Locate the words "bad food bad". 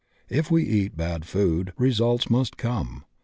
0.97-1.75